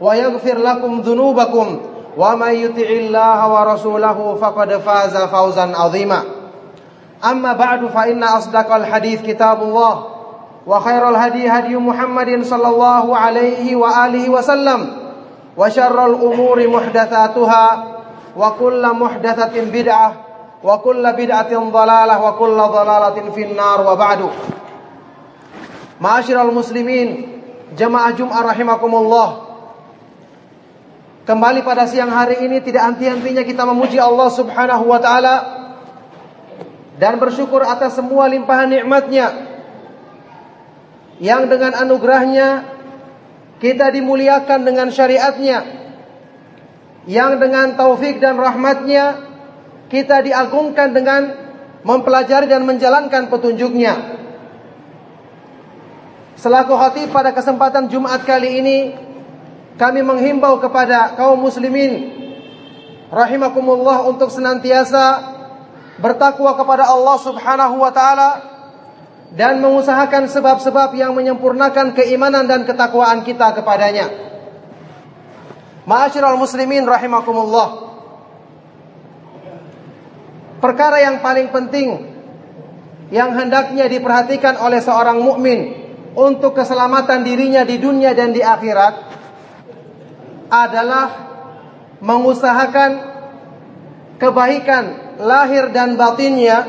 [0.00, 1.80] ويغفر لكم ذنوبكم.
[2.16, 6.20] ومن يطع الله ورسوله فقد فاز فوزا عظيما.
[7.24, 10.04] أما بعد فإن أصدق الحديث كتاب الله
[10.66, 14.80] وخير الهدي هدي محمد صلى الله عليه وآله وسلم
[15.56, 17.84] وشر الأمور محدثاتها
[18.36, 20.12] وكل محدثة بدعة
[20.64, 24.20] وكل بدعة ضلالة وكل ضلالة في النار وبعد.
[26.00, 27.08] معاشر المسلمين
[27.76, 29.45] jemaah Jum'ah rahimakumullah
[31.26, 35.36] Kembali pada siang hari ini tidak henti-hentinya kita memuji Allah Subhanahu wa taala
[37.02, 39.34] dan bersyukur atas semua limpahan nikmatnya
[41.18, 42.62] yang dengan anugerahnya
[43.58, 45.66] kita dimuliakan dengan syariatnya
[47.10, 49.26] yang dengan taufik dan rahmatnya
[49.90, 51.22] kita diagungkan dengan
[51.82, 54.14] mempelajari dan menjalankan petunjuknya.
[56.38, 58.78] Selaku khatib pada kesempatan Jumat kali ini
[59.76, 62.12] kami menghimbau kepada kaum muslimin
[63.12, 65.36] rahimakumullah untuk senantiasa
[66.00, 68.30] bertakwa kepada Allah Subhanahu wa taala
[69.36, 74.08] dan mengusahakan sebab-sebab yang menyempurnakan keimanan dan ketakwaan kita kepadanya.
[75.84, 77.84] Ma'asyiral muslimin rahimakumullah.
[80.56, 82.16] Perkara yang paling penting
[83.12, 85.84] yang hendaknya diperhatikan oleh seorang mukmin
[86.16, 88.94] untuk keselamatan dirinya di dunia dan di akhirat
[90.48, 91.06] adalah
[92.00, 92.90] mengusahakan
[94.20, 94.84] kebaikan
[95.20, 96.64] lahir dan batinnya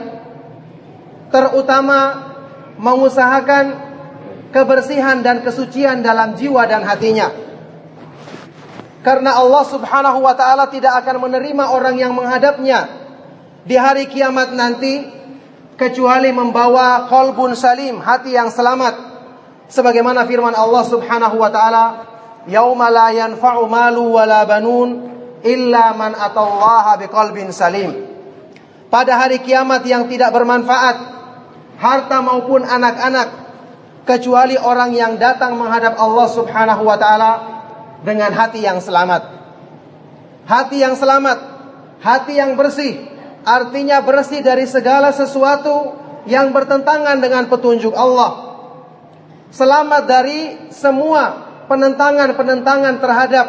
[1.28, 2.28] terutama
[2.80, 3.66] mengusahakan
[4.56, 7.30] kebersihan dan kesucian dalam jiwa dan hatinya.
[9.04, 12.88] Karena Allah Subhanahu wa taala tidak akan menerima orang yang menghadapnya
[13.64, 15.04] di hari kiamat nanti
[15.80, 19.08] kecuali membawa kolbun salim hati yang selamat.
[19.68, 21.86] Sebagaimana firman Allah Subhanahu wa taala
[22.48, 24.90] yauma la yanfa'u malu wala banun
[25.44, 28.08] illa man atallaha biqalbin salim.
[28.88, 30.98] Pada hari kiamat yang tidak bermanfaat
[31.78, 33.30] harta maupun anak-anak
[34.08, 37.32] kecuali orang yang datang menghadap Allah Subhanahu wa taala
[38.02, 39.36] dengan hati yang selamat.
[40.48, 41.38] Hati yang selamat
[42.00, 43.10] hati yang bersih
[43.44, 48.48] artinya bersih dari segala sesuatu yang bertentangan dengan petunjuk Allah.
[49.52, 53.46] Selamat dari semua penentangan-penentangan terhadap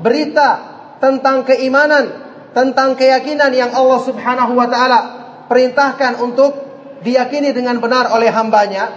[0.00, 0.50] berita
[1.00, 2.04] tentang keimanan,
[2.56, 5.00] tentang keyakinan yang Allah Subhanahu wa taala
[5.50, 6.52] perintahkan untuk
[7.04, 8.92] diyakini dengan benar oleh hambanya,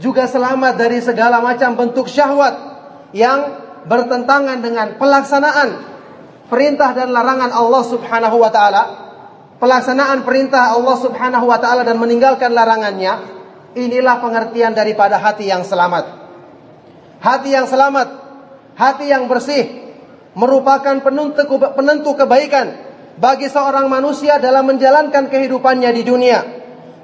[0.00, 2.54] juga selamat dari segala macam bentuk syahwat
[3.12, 5.68] yang bertentangan dengan pelaksanaan
[6.48, 8.82] perintah dan larangan Allah Subhanahu wa taala,
[9.60, 13.42] pelaksanaan perintah Allah Subhanahu wa taala dan meninggalkan larangannya
[13.72, 16.21] Inilah pengertian daripada hati yang selamat.
[17.22, 18.08] Hati yang selamat,
[18.74, 19.70] hati yang bersih
[20.34, 21.46] merupakan penentu,
[21.78, 22.74] penentu kebaikan
[23.22, 26.40] bagi seorang manusia dalam menjalankan kehidupannya di dunia.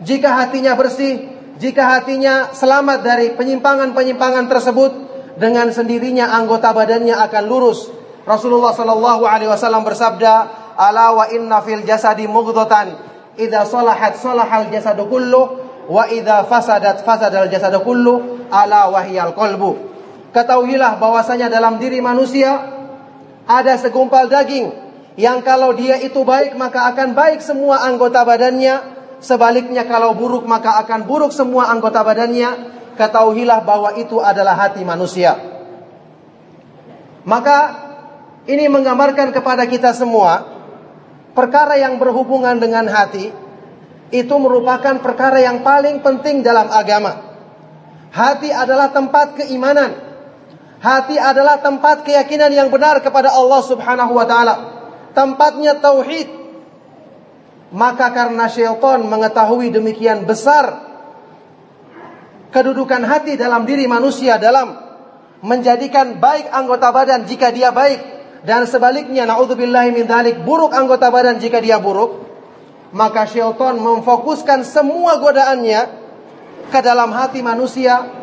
[0.02, 1.22] Jika hatinya bersih,
[1.62, 4.92] jika hatinya selamat dari penyimpangan-penyimpangan tersebut,
[5.38, 7.86] dengan sendirinya anggota badannya akan lurus.
[8.26, 10.34] Rasulullah Shallallahu Alaihi Wasallam bersabda,
[10.74, 12.98] "Ala wa inna fil jasadi mughdatan,
[13.38, 15.42] idza salahat salahal jasadu kullu,
[15.88, 19.97] wa idza fasadat fasadal jasadu kullu ala wahyal qalbu.
[20.32, 22.52] Ketahuilah bahwasanya dalam diri manusia
[23.48, 24.88] ada segumpal daging
[25.18, 28.86] yang kalau dia itu baik maka akan baik semua anggota badannya,
[29.18, 32.78] sebaliknya kalau buruk maka akan buruk semua anggota badannya.
[32.94, 35.38] Ketahuilah bahwa itu adalah hati manusia.
[37.22, 37.58] Maka
[38.50, 40.46] ini menggambarkan kepada kita semua
[41.34, 43.30] perkara yang berhubungan dengan hati
[44.10, 47.22] itu merupakan perkara yang paling penting dalam agama.
[48.10, 50.07] Hati adalah tempat keimanan.
[50.78, 54.54] Hati adalah tempat keyakinan yang benar kepada Allah Subhanahu wa taala.
[55.10, 56.38] Tempatnya tauhid.
[57.74, 60.88] Maka karena syaitan mengetahui demikian besar
[62.48, 64.72] kedudukan hati dalam diri manusia dalam
[65.44, 68.00] menjadikan baik anggota badan jika dia baik
[68.48, 72.24] dan sebaliknya naudzubillahi min dzalik buruk anggota badan jika dia buruk
[72.96, 75.80] maka syaitan memfokuskan semua godaannya
[76.72, 78.17] ke dalam hati manusia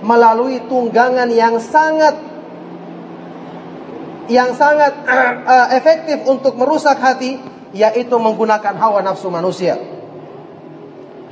[0.00, 2.16] melalui tunggangan yang sangat
[4.30, 4.94] yang sangat
[5.44, 7.36] uh, efektif untuk merusak hati
[7.74, 9.78] yaitu menggunakan hawa nafsu manusia.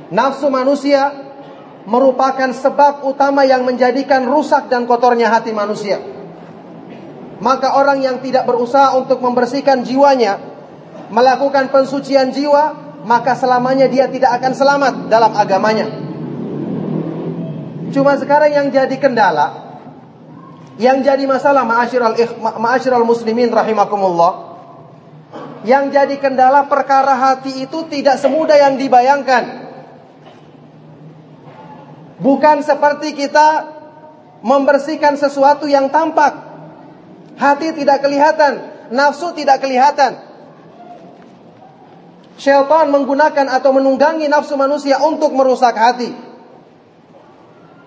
[0.09, 1.11] Nafsu manusia
[1.85, 6.01] merupakan sebab utama yang menjadikan rusak dan kotornya hati manusia.
[7.39, 10.43] Maka orang yang tidak berusaha untuk membersihkan jiwanya,
[11.07, 12.75] melakukan pensucian jiwa,
[13.07, 16.08] maka selamanya dia tidak akan selamat dalam agamanya.
[17.89, 19.79] Cuma sekarang yang jadi kendala,
[20.77, 24.49] yang jadi masalah ma'asyiral ma'asyiral muslimin rahimakumullah,
[25.65, 29.67] yang jadi kendala perkara hati itu tidak semudah yang dibayangkan.
[32.19, 33.79] Bukan seperti kita
[34.43, 36.47] membersihkan sesuatu yang tampak.
[37.39, 38.59] Hati tidak kelihatan,
[38.91, 40.19] nafsu tidak kelihatan.
[42.35, 46.28] Syaitan menggunakan atau menunggangi nafsu manusia untuk merusak hati.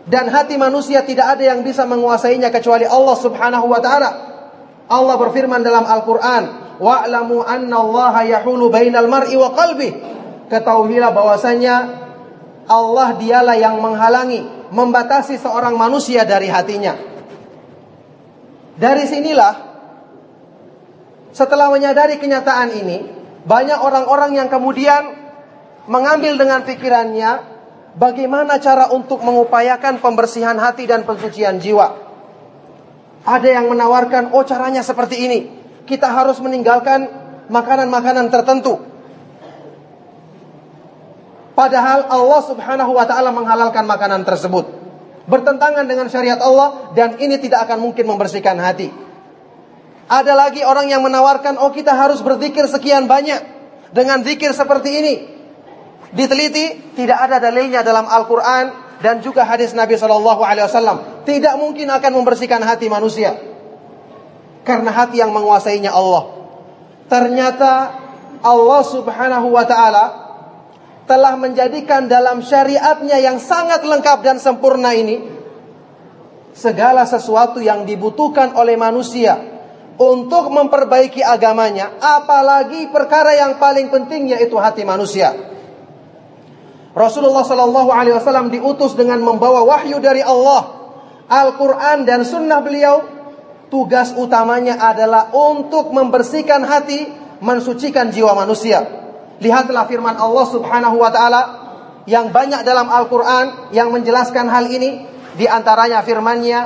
[0.02, 4.10] Dan hati manusia tidak ada yang bisa menguasainya kecuali Allah Subhanahu wa taala.
[4.90, 9.94] Allah berfirman dalam Al-Qur'an, "Wa'lamu anna Allah yahulu bainal mar'i wa qalbi."
[10.50, 11.76] Ketahuilah bahwasanya
[12.66, 16.98] Allah dialah yang menghalangi, membatasi seorang manusia dari hatinya.
[18.74, 19.54] Dari sinilah
[21.30, 22.98] setelah menyadari kenyataan ini,
[23.46, 25.22] banyak orang-orang yang kemudian
[25.86, 27.51] mengambil dengan pikirannya
[27.96, 32.12] bagaimana cara untuk mengupayakan pembersihan hati dan pensucian jiwa.
[33.22, 35.40] Ada yang menawarkan, oh caranya seperti ini.
[35.86, 37.06] Kita harus meninggalkan
[37.46, 38.82] makanan-makanan tertentu.
[41.52, 44.66] Padahal Allah subhanahu wa ta'ala menghalalkan makanan tersebut.
[45.28, 48.90] Bertentangan dengan syariat Allah dan ini tidak akan mungkin membersihkan hati.
[50.10, 53.38] Ada lagi orang yang menawarkan, oh kita harus berzikir sekian banyak.
[53.92, 55.14] Dengan zikir seperti ini.
[56.12, 58.64] Diteliti, tidak ada dalilnya dalam Al-Quran
[59.00, 61.24] dan juga hadis Nabi SAW.
[61.24, 63.32] Tidak mungkin akan membersihkan hati manusia.
[64.62, 66.28] Karena hati yang menguasainya Allah.
[67.08, 67.72] Ternyata
[68.44, 70.04] Allah subhanahu wa ta'ala
[71.08, 75.18] telah menjadikan dalam syariatnya yang sangat lengkap dan sempurna ini
[76.52, 79.40] segala sesuatu yang dibutuhkan oleh manusia
[79.96, 85.32] untuk memperbaiki agamanya, apalagi perkara yang paling penting yaitu hati manusia.
[86.92, 90.92] Rasulullah Shallallahu Alaihi Wasallam diutus dengan membawa wahyu dari Allah,
[91.28, 93.20] Al-Quran dan Sunnah beliau.
[93.72, 97.08] Tugas utamanya adalah untuk membersihkan hati,
[97.40, 98.84] mensucikan jiwa manusia.
[99.40, 101.42] Lihatlah firman Allah Subhanahu Wa Taala
[102.04, 105.08] yang banyak dalam Al-Quran yang menjelaskan hal ini.
[105.32, 106.60] Di antaranya firmannya,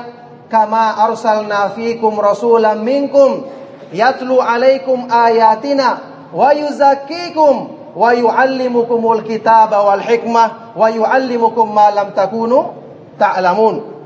[0.51, 3.47] kama arsalna fikum rasulan minkum
[3.95, 6.03] yatlu alaikum ayatina
[6.35, 12.77] wa yuzakkikum wa yuallimukumul kitaba wal hikmah wa yuallimukum ma lam takunu
[13.17, 13.97] ta'lamun.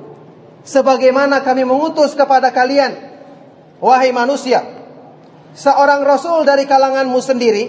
[0.63, 2.95] Sebagaimana kami mengutus kepada kalian
[3.83, 4.63] wahai manusia
[5.57, 7.65] seorang rasul dari kalanganmu sendiri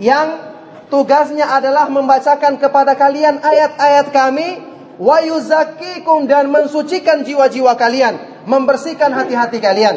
[0.00, 0.40] yang
[0.88, 4.48] tugasnya adalah membacakan kepada kalian ayat-ayat kami
[4.96, 9.96] wa yuzakkikum dan mensucikan jiwa-jiwa kalian, membersihkan hati-hati kalian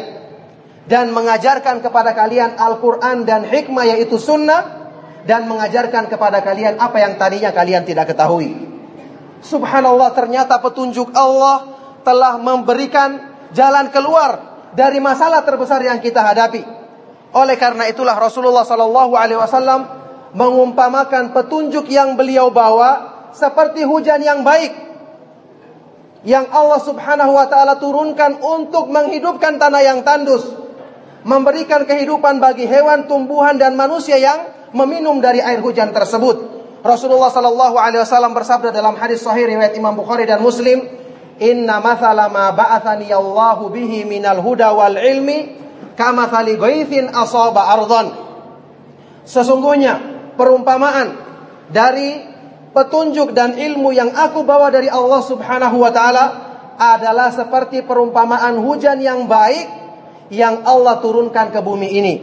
[0.84, 4.83] dan mengajarkan kepada kalian Al-Qur'an dan hikmah yaitu sunnah
[5.24, 8.52] dan mengajarkan kepada kalian apa yang tadinya kalian tidak ketahui.
[9.44, 11.68] Subhanallah ternyata petunjuk Allah
[12.04, 16.64] telah memberikan jalan keluar dari masalah terbesar yang kita hadapi.
[17.34, 19.80] Oleh karena itulah Rasulullah Sallallahu Alaihi Wasallam
[20.32, 24.84] mengumpamakan petunjuk yang beliau bawa seperti hujan yang baik
[26.24, 30.48] yang Allah Subhanahu wa taala turunkan untuk menghidupkan tanah yang tandus,
[31.22, 36.52] memberikan kehidupan bagi hewan, tumbuhan dan manusia yang meminum dari air hujan tersebut.
[36.84, 40.84] Rasulullah sallallahu alaihi wasallam bersabda dalam hadis sahih riwayat Imam Bukhari dan Muslim,
[41.40, 45.56] "Inna mathala ma ba'athani Allahu bihi minal huda wal ilmi
[45.96, 48.12] kamathali ghaithin asaba ardhan."
[49.24, 49.96] Sesungguhnya
[50.36, 51.16] perumpamaan
[51.72, 52.20] dari
[52.76, 56.24] petunjuk dan ilmu yang aku bawa dari Allah Subhanahu wa taala
[56.76, 59.70] adalah seperti perumpamaan hujan yang baik
[60.28, 62.14] yang Allah turunkan ke bumi ini.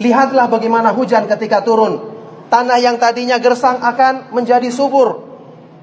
[0.00, 2.00] Lihatlah bagaimana hujan ketika turun.
[2.48, 5.28] Tanah yang tadinya gersang akan menjadi subur.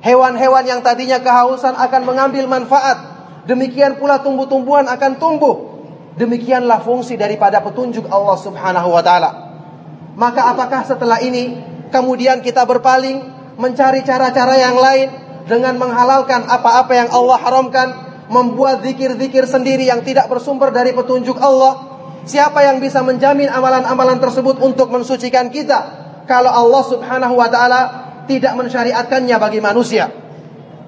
[0.01, 5.79] Hewan-hewan yang tadinya kehausan akan mengambil manfaat Demikian pula tumbuh-tumbuhan akan tumbuh.
[6.19, 9.31] Demikianlah fungsi daripada petunjuk Allah Subhanahu wa taala.
[10.19, 11.55] Maka apakah setelah ini
[11.88, 13.24] kemudian kita berpaling
[13.55, 15.07] mencari cara-cara yang lain
[15.47, 17.88] dengan menghalalkan apa-apa yang Allah haramkan,
[18.27, 21.87] membuat zikir-zikir sendiri yang tidak bersumber dari petunjuk Allah?
[22.27, 25.79] Siapa yang bisa menjamin amalan-amalan tersebut untuk mensucikan kita
[26.27, 27.81] kalau Allah Subhanahu wa taala
[28.27, 30.12] tidak mensyariatkannya bagi manusia?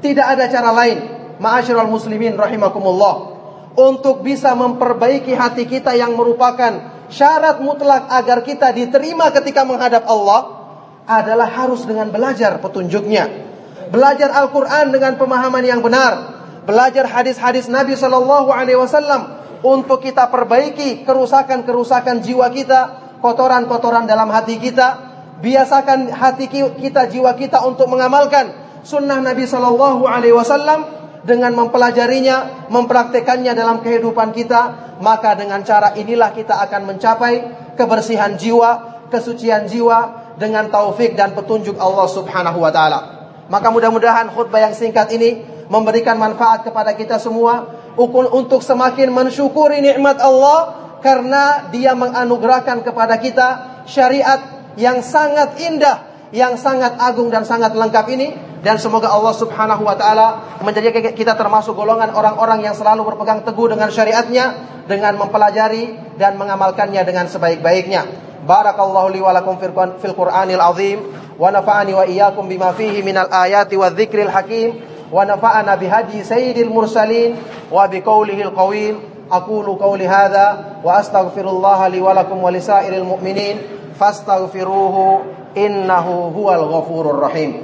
[0.04, 1.00] Tidak ada cara lain,
[1.40, 3.40] ma'asyiral muslimin rahimakumullah
[3.80, 10.60] untuk bisa memperbaiki hati kita yang merupakan syarat mutlak agar kita diterima ketika menghadap Allah
[11.08, 13.48] adalah harus dengan belajar petunjuknya.
[13.90, 16.38] Belajar Al-Quran dengan pemahaman yang benar.
[16.68, 22.80] Belajar hadis-hadis Nabi Shallallahu Alaihi Wasallam untuk kita perbaiki kerusakan-kerusakan jiwa kita,
[23.20, 25.10] kotoran-kotoran dalam hati kita.
[25.40, 28.52] Biasakan hati kita, jiwa kita untuk mengamalkan
[28.84, 30.84] sunnah Nabi Shallallahu Alaihi Wasallam
[31.24, 37.34] dengan mempelajarinya, mempraktekannya dalam kehidupan kita, maka dengan cara inilah kita akan mencapai
[37.80, 43.00] kebersihan jiwa, kesucian jiwa dengan taufik dan petunjuk Allah Subhanahu wa taala.
[43.48, 50.24] Maka mudah-mudahan khutbah yang singkat ini memberikan manfaat kepada kita semua untuk semakin mensyukuri nikmat
[50.24, 53.48] Allah karena Dia menganugerahkan kepada kita
[53.84, 58.30] syariat yang sangat indah, yang sangat agung dan sangat lengkap ini.
[58.60, 63.72] Dan semoga Allah Subhanahu wa taala menjadikan kita termasuk golongan orang-orang yang selalu berpegang teguh
[63.72, 64.46] dengan syariatnya
[64.84, 68.04] dengan mempelajari dan mengamalkannya dengan sebaik-baiknya.
[68.44, 71.00] Barakallahu li wa lakum fil Qur'anil azim.
[71.40, 77.36] Wa nafa'ani wa iyyakum bima fihi minal ayati wa dzikril hakim ونفعنا بهدي سيد المرسلين
[77.72, 79.00] وبقوله القويم
[79.32, 83.58] أقول قولي هذا وأستغفر الله لي ولكم ولسائر المؤمنين
[84.00, 85.22] فاستغفروه
[85.58, 87.62] إنه هو الغفور الرحيم.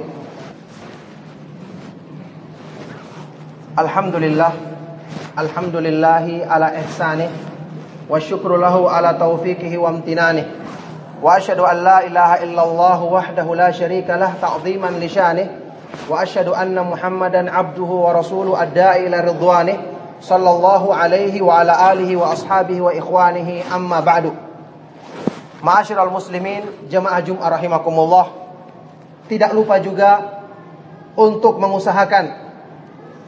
[3.78, 4.50] الحمد لله
[5.38, 7.28] الحمد لله على إحسانه
[8.08, 10.46] والشكر له على توفيقه وامتنانه
[11.22, 15.48] وأشهد أن لا إله إلا الله وحده لا شريك له تعظيما لشانه
[17.50, 19.78] abduhu wa rasuluh adda'i ila ridwanih
[20.16, 24.32] Sallallahu alaihi wa ala alihi wa ashabihi wa ikhwanihi amma ba'du
[25.60, 28.26] Ma'asyiral muslimin jamaah Jum'ah rahimakumullah
[29.28, 30.40] Tidak lupa juga
[31.16, 32.46] untuk mengusahakan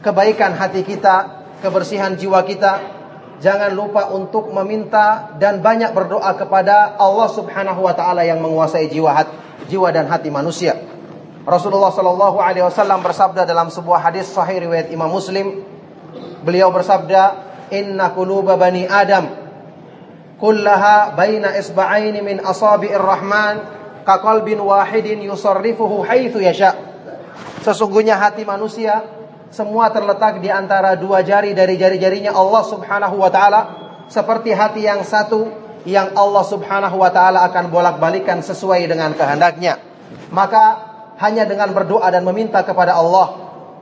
[0.05, 2.97] kebaikan hati kita, kebersihan jiwa kita.
[3.39, 9.15] Jangan lupa untuk meminta dan banyak berdoa kepada Allah Subhanahu wa taala yang menguasai jiwa
[9.15, 9.31] hati,
[9.71, 10.75] jiwa dan hati manusia.
[11.49, 15.65] Rasulullah sallallahu alaihi wasallam bersabda dalam sebuah hadis sahih riwayat Imam Muslim,
[16.45, 19.33] beliau bersabda, "Inna quluba bani Adam
[20.37, 23.65] kullaha baina isba'aini min asabi'ir rahman
[24.05, 26.77] ka qalbin wahidin yusarrifuhu haitsu yasha."
[27.65, 29.01] Sesungguhnya hati manusia
[29.49, 33.61] semua terletak di antara dua jari dari jari-jarinya Allah Subhanahu wa taala
[34.05, 35.49] seperti hati yang satu
[35.89, 39.81] yang Allah Subhanahu wa taala akan bolak-balikan sesuai dengan kehendaknya.
[40.29, 40.88] Maka
[41.19, 43.35] hanya dengan berdoa dan meminta kepada Allah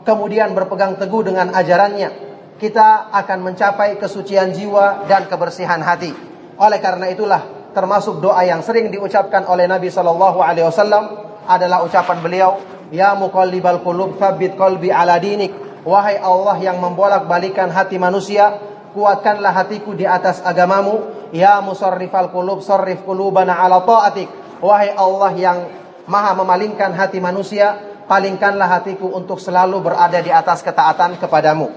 [0.03, 2.27] kemudian berpegang teguh dengan ajarannya
[2.58, 6.10] kita akan mencapai kesucian jiwa dan kebersihan hati.
[6.58, 11.06] Oleh karena itulah termasuk doa yang sering diucapkan oleh Nabi sallallahu alaihi wasallam
[11.46, 15.51] adalah ucapan beliau Ya muqallibal qulub tsabbit qalbi ala dinik.
[15.84, 18.60] Wahai Allah yang membolak-balikan hati manusia,
[18.96, 21.29] kuatkanlah hatiku di atas agamamu.
[21.36, 24.32] Ya musarrifal qulub sarrif qulubana ala taatik.
[24.63, 25.58] Wahai Allah yang
[26.07, 31.67] maha memalingkan hati manusia, palingkanlah hatiku untuk selalu berada di atas ketaatan kepadamu.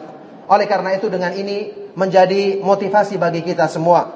[0.50, 4.10] Oleh karena itu dengan ini menjadi motivasi bagi kita semua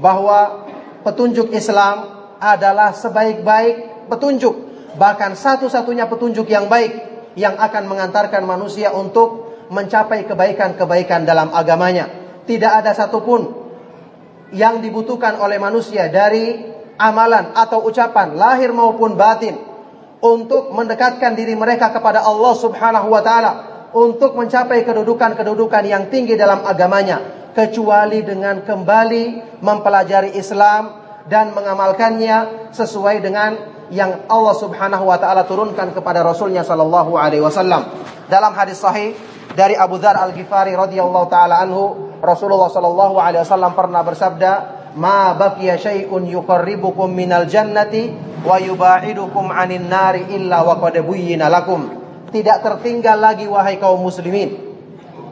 [0.00, 0.68] bahwa
[1.04, 6.92] petunjuk Islam adalah sebaik-baik petunjuk bahkan satu-satunya petunjuk yang baik
[7.36, 12.08] yang akan mengantarkan manusia untuk mencapai kebaikan-kebaikan dalam agamanya.
[12.48, 13.68] Tidak ada satupun
[14.56, 16.64] yang dibutuhkan oleh manusia dari
[16.98, 19.54] amalan atau ucapan lahir maupun batin
[20.18, 23.52] untuk mendekatkan diri mereka kepada Allah Subhanahu wa taala
[23.94, 30.98] untuk mencapai kedudukan-kedudukan yang tinggi dalam agamanya kecuali dengan kembali mempelajari Islam
[31.30, 33.50] dan mengamalkannya sesuai dengan
[33.88, 37.88] yang Allah Subhanahu wa taala turunkan kepada Rasulnya sallallahu alaihi wasallam.
[38.28, 39.16] Dalam hadis sahih
[39.56, 44.52] dari Abu Dzar Al-Ghifari radhiyallahu taala anhu, Rasulullah sallallahu alaihi wasallam pernah bersabda,
[44.98, 48.10] "Ma baqiya syai'un yuqarribukum minal jannati
[48.42, 50.98] wa yuba'idukum 'anin nari illa wa qad
[51.46, 51.80] lakum."
[52.28, 54.52] Tidak tertinggal lagi wahai kaum muslimin,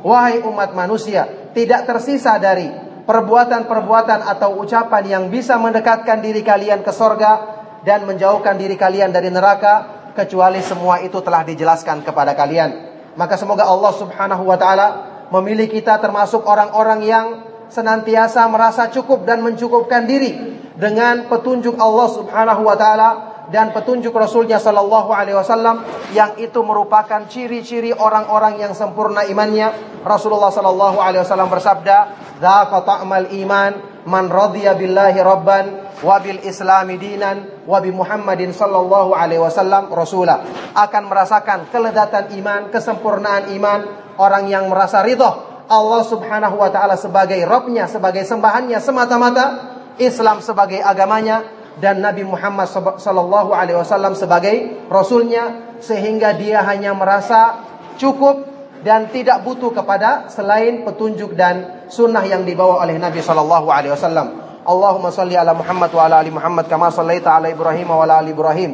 [0.07, 2.71] wahai umat manusia, tidak tersisa dari
[3.05, 7.57] perbuatan-perbuatan atau ucapan yang bisa mendekatkan diri kalian ke sorga
[7.87, 12.97] dan menjauhkan diri kalian dari neraka kecuali semua itu telah dijelaskan kepada kalian.
[13.15, 14.89] Maka semoga Allah Subhanahu wa taala
[15.31, 17.27] memilih kita termasuk orang-orang yang
[17.69, 23.11] senantiasa merasa cukup dan mencukupkan diri dengan petunjuk Allah Subhanahu wa taala
[23.49, 30.03] dan petunjuk Rasulnya Sallallahu Alaihi Wasallam yang itu merupakan ciri-ciri orang-orang yang sempurna imannya.
[30.03, 31.97] Rasulullah Sallallahu Alaihi Wasallam bersabda,
[32.43, 33.73] "Dzaka ta'mal iman
[34.07, 35.67] man radiya billahi rabban
[36.03, 40.47] wa bil islami dinan wa bi Muhammadin sallallahu alaihi wasallam rasula."
[40.79, 43.81] Akan merasakan keledatan iman, kesempurnaan iman
[44.21, 49.47] orang yang merasa ridho Allah Subhanahu wa taala sebagai Rabbnya, sebagai sembahannya semata-mata,
[49.99, 51.43] Islam sebagai agamanya
[51.77, 57.61] dan Nabi Muhammad sallallahu alaihi wasallam sebagai rasulnya sehingga dia hanya merasa
[58.01, 58.49] cukup
[58.81, 64.47] dan tidak butuh kepada selain petunjuk dan sunnah yang dibawa oleh Nabi sallallahu alaihi wasallam.
[64.67, 68.35] Allahumma salli ala Muhammad wa ala ali Muhammad kama sallaita ala Ibrahim wa ala ali
[68.35, 68.71] Ibrahim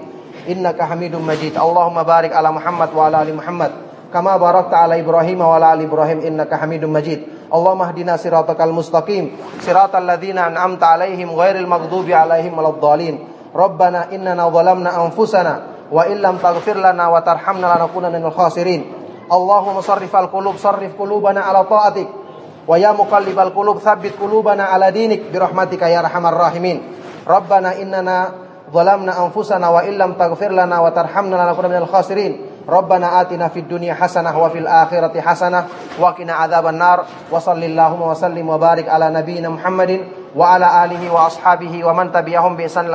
[0.48, 1.56] innaka Hamidum Majid.
[1.56, 5.88] Allahumma barik ala Muhammad wa ala ali Muhammad kama barakta ala Ibrahim wa ala ali
[5.88, 7.48] Ibrahim innaka Hamidum Majid.
[7.48, 9.32] Allahumma hdina siratal mustaqim
[9.64, 13.16] siratal ladzina an'amta alaihim ghairil maghdubi alaihim waladdallin.
[13.56, 18.84] Rabbana innana zalamna anfusana wa illam taghfir lana wa tarhamna lanakunanna minal khasirin.
[19.32, 22.08] Allahumma sarrifal qulub sarrif qulubana ala ta'atik.
[22.68, 26.84] Wa ya muqallibal qulub tsabbit qulubana ala dinik bi rahmatika ya arhamar rahimin.
[27.24, 28.16] Rabbana innana
[28.68, 30.92] zalamna anfusana wa illam taghfir lana wa
[32.66, 33.18] tarhamna lanakunanna minal khasirin.
[33.18, 35.66] Rabbana atina fid dunya hasanah wa fil akhirati hasanah
[35.98, 40.82] wa qina adzaban nar wa sallallahu wa sallim wa barik ala nabiyyina Muhammadin wa ala
[40.82, 42.88] alihi wa ashabihi wa man tabi'ahum bi ihsan